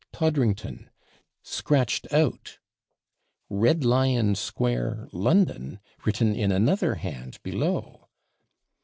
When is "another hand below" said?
6.51-8.07